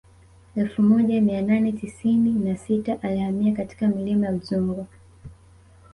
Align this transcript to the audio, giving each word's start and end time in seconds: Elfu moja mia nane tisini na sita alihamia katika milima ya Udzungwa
Elfu 0.55 0.81
moja 0.81 1.21
mia 1.21 1.41
nane 1.41 1.71
tisini 1.71 2.31
na 2.31 2.57
sita 2.57 2.97
alihamia 3.01 3.55
katika 3.55 3.87
milima 3.87 4.25
ya 4.25 4.33
Udzungwa 4.33 4.85